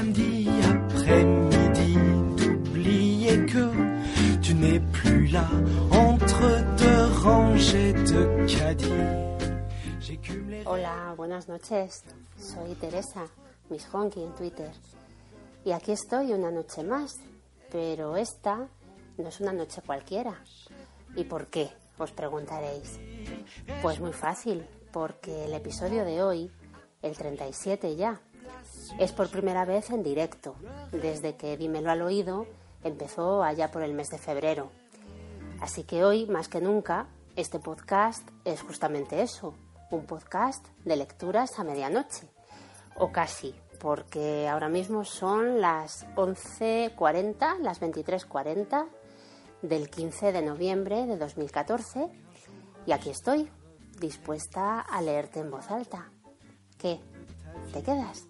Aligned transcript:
samedis 0.00 0.48
après-midi, 0.64 1.94
d'oublier 2.38 3.46
que 3.46 3.66
tu 4.40 4.54
n'es 4.54 4.80
plus 4.80 5.26
là 5.26 5.46
entre 5.90 6.42
deux 6.78 7.04
rangées 7.22 7.92
de 7.92 8.46
caddies. 8.46 8.88
Hola, 10.64 11.14
buenas 11.16 11.48
noches. 11.48 12.02
Soy 12.38 12.74
Teresa, 12.80 13.26
Miss 13.70 13.86
Honky 13.92 14.22
en 14.22 14.32
Twitter. 14.34 14.70
Y 15.66 15.72
aquí 15.72 15.92
estoy 15.92 16.32
una 16.32 16.50
noche 16.50 16.82
más, 16.82 17.16
pero 17.70 18.16
esta 18.16 18.68
no 19.18 19.28
es 19.28 19.40
una 19.40 19.52
noche 19.52 19.82
cualquiera. 19.84 20.34
¿Y 21.14 21.24
por 21.24 21.48
qué? 21.48 21.68
Os 21.98 22.12
preguntaréis. 22.12 22.98
Pues 23.82 24.00
muy 24.00 24.12
fácil, 24.12 24.64
porque 24.92 25.44
el 25.44 25.52
episodio 25.52 26.06
de 26.06 26.22
hoy 26.22 26.50
el 27.02 27.16
37 27.16 27.96
ya. 27.96 28.18
Es 28.98 29.12
por 29.12 29.30
primera 29.30 29.64
vez 29.64 29.90
en 29.90 30.02
directo, 30.02 30.56
desde 30.92 31.36
que 31.36 31.56
Dímelo 31.56 31.90
al 31.90 32.02
oído 32.02 32.46
empezó 32.84 33.42
allá 33.42 33.70
por 33.70 33.82
el 33.82 33.94
mes 33.94 34.08
de 34.10 34.18
febrero. 34.18 34.70
Así 35.60 35.84
que 35.84 36.04
hoy, 36.04 36.26
más 36.26 36.48
que 36.48 36.60
nunca, 36.60 37.06
este 37.36 37.58
podcast 37.58 38.26
es 38.44 38.62
justamente 38.62 39.22
eso, 39.22 39.54
un 39.90 40.06
podcast 40.06 40.66
de 40.84 40.96
lecturas 40.96 41.58
a 41.58 41.64
medianoche, 41.64 42.28
o 42.96 43.12
casi, 43.12 43.54
porque 43.78 44.48
ahora 44.48 44.68
mismo 44.68 45.04
son 45.04 45.60
las 45.60 46.06
11.40, 46.16 47.58
las 47.60 47.80
23.40 47.80 48.86
del 49.62 49.90
15 49.90 50.32
de 50.32 50.42
noviembre 50.42 51.06
de 51.06 51.16
2014, 51.16 52.08
y 52.86 52.92
aquí 52.92 53.10
estoy, 53.10 53.50
dispuesta 53.98 54.80
a 54.80 55.02
leerte 55.02 55.40
en 55.40 55.50
voz 55.50 55.70
alta. 55.70 56.10
¿Qué? 56.78 57.00
¿Te 57.72 57.82
quedas? 57.82 58.29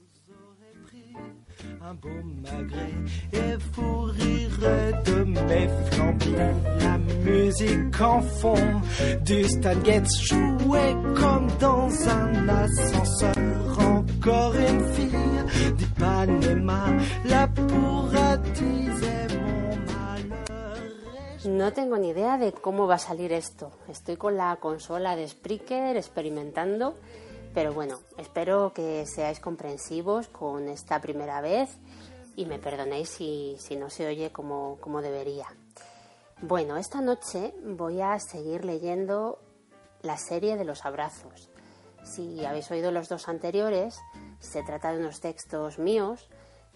Un 1.83 1.95
beau 1.95 2.09
magret 2.43 2.95
et 3.33 3.59
fou 3.73 4.03
rire 4.05 5.03
de 5.05 5.25
mes 5.25 5.69
flambis. 5.91 6.35
La 6.81 6.99
musique 6.99 8.01
en 8.01 8.23
fond 8.23 8.81
du 9.25 9.45
Stan 9.45 9.85
Getz 9.85 10.09
jouait 10.29 10.95
comme 11.17 11.49
dans 11.59 11.91
un 12.09 12.49
ascenseur. 12.49 13.35
Encore 13.79 14.55
une 14.55 14.85
fille 14.95 15.75
d'Ipanema, 15.77 16.87
la 17.25 17.49
pourra 17.49 18.37
disait 18.39 19.29
mon 19.39 19.77
malheur. 19.91 20.79
No 21.47 21.73
tengo 21.73 21.97
ni 21.99 22.11
idea 22.11 22.39
de 22.39 22.53
cómo 22.53 22.87
va 22.87 22.95
a 22.95 22.99
salir 22.99 23.33
esto. 23.33 23.71
Estoy 23.89 24.17
con 24.17 24.37
la 24.37 24.57
consola 24.57 25.17
de 25.17 25.27
Spreaker 25.29 25.97
experimentando 25.97 26.95
pero 27.55 27.73
bueno, 27.73 28.01
espero 28.17 28.73
que 28.73 29.05
seáis 29.07 29.41
comprensivos 29.41 30.29
con 30.29 30.69
esta 30.69 31.01
primera 31.01 31.41
vez 31.41 31.79
y 32.37 32.47
me 32.47 32.59
perdonéis 32.59 33.11
si, 33.11 33.57
no 33.77 33.91
se 33.91 34.07
oye 34.07 34.31
como, 34.31 34.79
como 34.81 35.03
debería. 35.03 35.47
Bueno, 36.43 36.77
esta 36.77 37.01
noche 37.01 37.53
voy 37.65 38.01
a 38.01 38.19
seguir 38.19 38.65
leyendo 38.65 39.39
la 40.03 40.17
serie 40.17 40.57
de 40.57 40.65
los 40.65 40.85
abrazos. 40.85 41.51
Si 42.03 42.45
habéis 42.45 42.71
oído 42.71 42.93
los 42.93 43.09
dos 43.09 43.29
anteriores, 43.29 43.99
se 44.39 44.63
trata 44.63 44.93
de 44.93 45.01
unos 45.01 45.21
textos 45.21 45.79
míos 45.79 46.29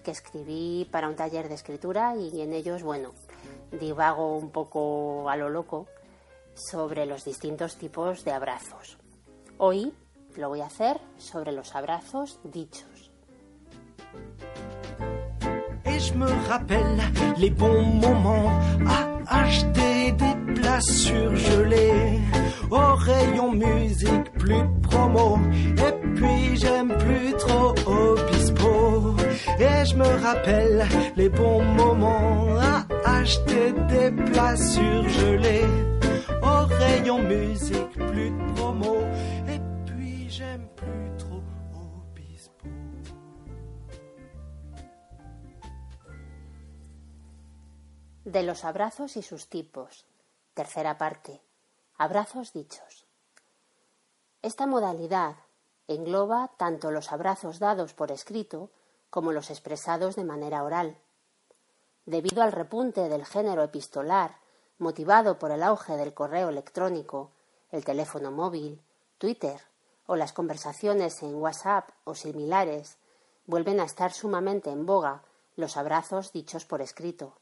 que 0.02 0.10
escribí 0.10 0.86
para 0.90 1.08
un 1.08 1.16
taller 1.16 1.48
de 1.48 1.54
escritura 1.54 2.14
y 2.14 2.42
en 2.42 2.52
ellos, 2.52 2.82
bueno, 2.82 3.14
divago 3.72 4.36
un 4.36 4.50
poco 4.50 5.30
a 5.30 5.36
lo 5.36 5.48
loco 5.48 5.86
sobre 6.54 7.06
los 7.06 7.24
distintos 7.24 7.76
tipos 7.76 8.24
de 8.24 8.32
abrazos. 8.32 8.98
Hoy 9.56 9.94
lo 10.36 10.48
voy 10.48 10.60
a 10.60 10.66
hacer 10.66 11.00
sobre 11.18 11.52
los 11.52 11.74
abrazos 11.74 12.40
dichos. 12.44 13.10
Et 15.84 16.00
je 16.00 16.14
me 16.14 16.30
rappelle 16.48 17.00
les 17.36 17.50
bons 17.50 17.82
moments 17.82 18.50
à 18.86 19.42
acheter 19.42 20.12
des 20.12 20.54
places 20.54 20.90
surgelées 20.90 22.20
au 22.70 22.94
rayon 22.94 23.52
musique, 23.52 24.32
plus 24.38 24.62
de 24.62 24.80
promo. 24.82 25.38
Et 25.76 25.92
puis 26.14 26.56
j'aime 26.56 26.96
plus 26.98 27.32
trop 27.38 27.74
Obispo. 27.86 29.14
Et 29.58 29.84
je 29.86 29.96
me 29.96 30.22
rappelle 30.22 30.86
les 31.16 31.28
bons 31.28 31.62
moments 31.62 32.56
à 32.58 32.86
acheter 33.18 33.72
des 33.88 34.10
places 34.10 34.72
surgelées 34.72 35.68
au 36.42 36.66
rayon 36.78 37.18
musique, 37.22 37.90
plus 37.96 38.32
promo. 38.54 38.96
De 48.24 48.42
los 48.42 48.64
abrazos 48.64 49.16
y 49.16 49.22
sus 49.22 49.48
tipos. 49.48 50.06
Tercera 50.54 50.98
parte. 50.98 51.40
Abrazos 51.96 52.52
dichos. 52.52 53.06
Esta 54.42 54.66
modalidad 54.66 55.36
engloba 55.86 56.50
tanto 56.56 56.90
los 56.90 57.12
abrazos 57.12 57.60
dados 57.60 57.94
por 57.94 58.10
escrito 58.10 58.70
como 59.10 59.30
los 59.30 59.50
expresados 59.50 60.16
de 60.16 60.24
manera 60.24 60.64
oral. 60.64 60.98
Debido 62.06 62.42
al 62.42 62.50
repunte 62.50 63.08
del 63.08 63.24
género 63.24 63.62
epistolar, 63.62 64.38
motivado 64.78 65.38
por 65.38 65.52
el 65.52 65.62
auge 65.62 65.96
del 65.96 66.12
correo 66.12 66.48
electrónico, 66.48 67.30
el 67.70 67.84
teléfono 67.84 68.32
móvil, 68.32 68.82
Twitter 69.18 69.60
o 70.06 70.16
las 70.16 70.32
conversaciones 70.32 71.22
en 71.22 71.34
WhatsApp 71.34 71.90
o 72.04 72.14
similares, 72.14 72.98
vuelven 73.46 73.80
a 73.80 73.84
estar 73.84 74.12
sumamente 74.12 74.70
en 74.70 74.86
boga 74.86 75.22
los 75.56 75.76
abrazos 75.76 76.32
dichos 76.32 76.64
por 76.64 76.82
escrito. 76.82 77.34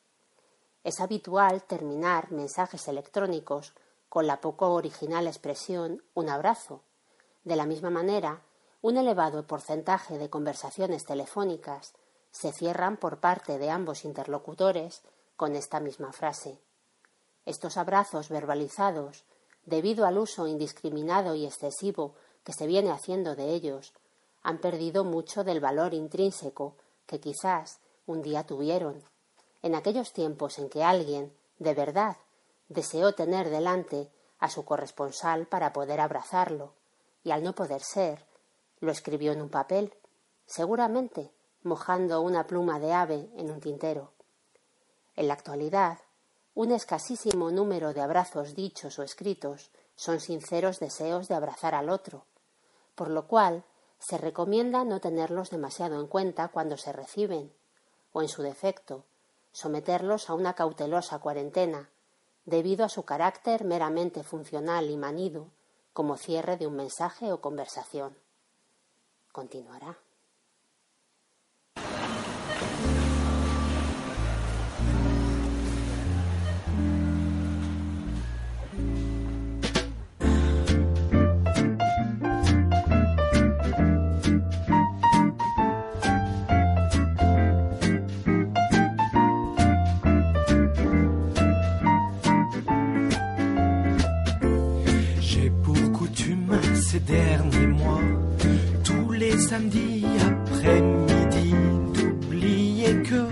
Es 0.85 1.01
habitual 1.01 1.63
terminar 1.63 2.33
mensajes 2.33 2.89
electrónicos 2.89 3.73
con 4.09 4.27
la 4.27 4.41
poco 4.41 4.73
original 4.73 5.27
expresión 5.27 6.03
un 6.15 6.29
abrazo. 6.29 6.83
De 7.45 7.57
la 7.57 7.67
misma 7.67 7.91
manera, 7.91 8.43
un 8.83 8.97
elevado 8.97 9.47
porcentaje 9.47 10.19
de 10.19 10.29
conversaciones 10.29 11.05
telefónicas 11.05 11.95
se 12.33 12.53
cierran 12.53 12.97
por 12.97 13.21
parte 13.21 13.59
de 13.59 13.71
ambos 13.71 14.05
interlocutores 14.05 15.03
con 15.37 15.55
esta 15.55 15.81
misma 15.81 16.13
frase. 16.13 16.59
Estos 17.47 17.77
abrazos 17.77 18.29
verbalizados, 18.29 19.25
debido 19.65 20.05
al 20.05 20.19
uso 20.19 20.47
indiscriminado 20.47 21.35
y 21.35 21.47
excesivo 21.47 22.15
que 22.45 22.53
se 22.53 22.67
viene 22.67 22.91
haciendo 22.91 23.37
de 23.37 23.51
ellos, 23.51 23.93
han 24.43 24.59
perdido 24.59 25.05
mucho 25.05 25.45
del 25.45 25.61
valor 25.61 25.95
intrínseco 25.95 26.77
que 27.07 27.21
quizás 27.21 27.81
un 28.07 28.23
día 28.23 28.45
tuvieron, 28.45 29.03
en 29.63 29.75
aquellos 29.75 30.13
tiempos 30.13 30.59
en 30.59 30.69
que 30.69 30.83
alguien, 30.83 31.33
de 31.59 31.75
verdad, 31.75 32.17
deseó 32.69 33.15
tener 33.15 33.51
delante 33.51 34.11
a 34.39 34.49
su 34.49 34.65
corresponsal 34.65 35.47
para 35.47 35.73
poder 35.73 36.01
abrazarlo, 36.01 36.75
y 37.23 37.31
al 37.31 37.45
no 37.45 37.55
poder 37.55 37.83
ser, 37.83 38.27
lo 38.81 38.91
escribió 38.91 39.33
en 39.33 39.41
un 39.41 39.49
papel, 39.49 39.95
seguramente 40.47 41.31
mojando 41.63 42.21
una 42.21 42.47
pluma 42.47 42.81
de 42.81 42.93
ave 42.93 43.31
en 43.37 43.51
un 43.53 43.61
tintero. 43.61 44.13
En 45.15 45.29
la 45.29 45.35
actualidad, 45.35 45.99
un 46.55 46.73
escasísimo 46.73 47.51
número 47.51 47.93
de 47.93 48.01
abrazos 48.01 48.57
dichos 48.57 48.99
o 48.99 49.05
escritos 49.05 49.71
son 49.95 50.21
sinceros 50.21 50.81
deseos 50.81 51.29
de 51.29 51.35
abrazar 51.35 51.75
al 51.75 51.89
otro, 51.89 52.27
por 52.95 53.09
lo 53.09 53.27
cual 53.27 53.65
se 53.99 54.19
recomienda 54.19 54.85
no 54.85 55.01
tenerlos 55.01 55.51
demasiado 55.51 56.01
en 56.01 56.07
cuenta 56.07 56.49
cuando 56.49 56.77
se 56.77 56.93
reciben, 56.93 57.53
o 58.13 58.23
en 58.23 58.29
su 58.29 58.43
defecto, 58.43 59.05
someterlos 59.53 60.29
a 60.29 60.35
una 60.35 60.55
cautelosa 60.55 61.19
cuarentena, 61.19 61.91
debido 62.45 62.85
a 62.85 62.89
su 62.89 63.05
carácter 63.05 63.65
meramente 63.65 64.23
funcional 64.23 64.91
y 64.91 64.97
manido, 64.97 65.49
como 65.93 66.17
cierre 66.17 66.57
de 66.57 66.67
un 66.67 66.77
mensaje 66.77 67.33
o 67.33 67.41
conversación. 67.41 68.17
Continuará. 69.31 69.99
Samedis 99.53 100.07
après-midi, 100.33 101.53
d'oublier 101.93 103.03
que 103.03 103.23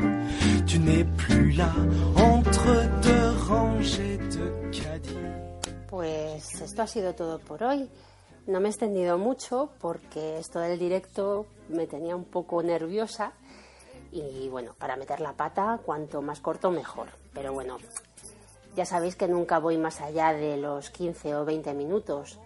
tu 0.66 0.78
n'es 0.78 1.04
plus 1.16 1.52
là 1.52 1.72
entre 2.14 2.72
deux 3.00 3.30
rangées 3.48 4.18
de 4.18 4.46
caddies. 4.70 5.16
Pues 5.88 6.60
esto 6.60 6.82
ha 6.82 6.86
sido 6.86 7.14
todo 7.14 7.38
por 7.38 7.62
hoy. 7.62 7.88
No 8.46 8.60
me 8.60 8.68
he 8.68 8.70
extendido 8.70 9.16
mucho 9.16 9.70
porque 9.80 10.38
esto 10.38 10.60
del 10.60 10.78
directo 10.78 11.46
me 11.70 11.86
tenía 11.86 12.16
un 12.16 12.26
poco 12.26 12.62
nerviosa 12.62 13.32
y 14.12 14.50
bueno, 14.50 14.74
para 14.78 14.96
meter 14.96 15.20
la 15.20 15.32
pata, 15.32 15.80
cuanto 15.86 16.20
más 16.20 16.40
corto 16.40 16.70
mejor. 16.70 17.08
Pero 17.32 17.54
bueno, 17.54 17.78
ya 18.76 18.84
sabéis 18.84 19.16
que 19.16 19.26
nunca 19.26 19.58
voy 19.58 19.78
más 19.78 20.02
allá 20.02 20.34
de 20.34 20.58
los 20.58 20.90
15 20.90 21.34
o 21.36 21.46
20 21.46 21.72
minutos 21.72 22.38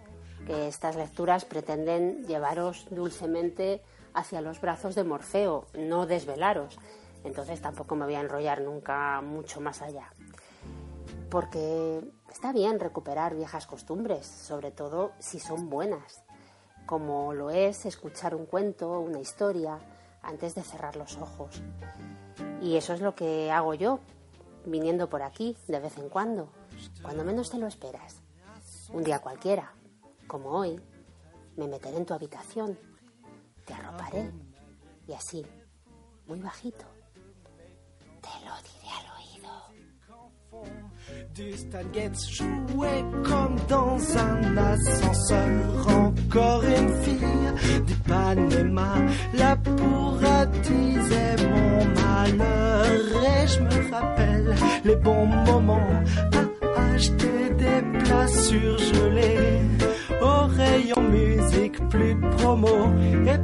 que 0.46 0.68
estas 0.68 0.96
lecturas 0.96 1.44
pretenden 1.44 2.24
llevaros 2.26 2.86
dulcemente 2.90 3.82
hacia 4.12 4.40
los 4.40 4.60
brazos 4.60 4.94
de 4.94 5.04
Morfeo, 5.04 5.66
no 5.74 6.06
desvelaros. 6.06 6.78
Entonces 7.24 7.60
tampoco 7.60 7.96
me 7.96 8.04
voy 8.04 8.14
a 8.14 8.20
enrollar 8.20 8.60
nunca 8.60 9.20
mucho 9.20 9.60
más 9.60 9.82
allá. 9.82 10.12
Porque 11.30 12.00
está 12.30 12.52
bien 12.52 12.78
recuperar 12.78 13.34
viejas 13.34 13.66
costumbres, 13.66 14.26
sobre 14.26 14.70
todo 14.70 15.12
si 15.18 15.40
son 15.40 15.68
buenas, 15.68 16.22
como 16.86 17.32
lo 17.32 17.50
es 17.50 17.86
escuchar 17.86 18.34
un 18.34 18.46
cuento, 18.46 19.00
una 19.00 19.20
historia, 19.20 19.78
antes 20.22 20.54
de 20.54 20.62
cerrar 20.62 20.96
los 20.96 21.16
ojos. 21.16 21.62
Y 22.60 22.76
eso 22.76 22.92
es 22.92 23.00
lo 23.00 23.14
que 23.14 23.50
hago 23.50 23.74
yo, 23.74 24.00
viniendo 24.64 25.08
por 25.08 25.22
aquí 25.22 25.56
de 25.66 25.80
vez 25.80 25.98
en 25.98 26.08
cuando, 26.08 26.48
cuando 27.02 27.24
menos 27.24 27.50
te 27.50 27.58
lo 27.58 27.66
esperas. 27.66 28.20
Un 28.92 29.02
día 29.02 29.18
cualquiera, 29.18 29.72
como 30.26 30.50
hoy, 30.50 30.80
me 31.56 31.68
meteré 31.68 31.96
en 31.96 32.06
tu 32.06 32.14
habitación, 32.14 32.78
te 33.64 33.74
arroparé 33.74 34.30
y 35.06 35.12
así, 35.12 35.44
muy 36.26 36.40
bajito, 36.40 36.84
te 38.20 38.28
lo 38.44 38.54
diré 38.62 38.88
al 38.98 39.06
oído. 39.16 39.24
Du 41.34 41.50
jouait 41.52 43.04
comme 43.24 43.56
dans 43.68 43.98
un 44.16 44.56
ascenseur. 44.56 45.88
Encore 45.88 46.64
une 46.64 47.02
fille 47.02 47.82
d'Ipanema, 47.86 48.94
la 49.34 49.56
pourra 49.56 50.46
disait 50.46 51.36
mon 51.48 51.84
malheur. 52.00 52.86
Et 53.22 53.46
je 53.46 53.60
me 53.60 53.90
rappelle 53.90 54.54
les 54.84 54.96
bons 54.96 55.26
moments 55.26 56.02
à 56.32 56.94
acheter 56.94 57.50
des 57.50 57.82
plats 57.98 58.28
surgelés 58.28 59.03
au 59.03 59.03
plus 61.94 62.14
de 62.14 62.28
promo 62.36 62.68
et 63.26 63.43